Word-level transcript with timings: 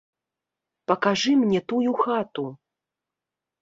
Пакажы 0.93 1.31
мне 1.43 1.59
тую 1.75 1.91
хату. 2.03 2.51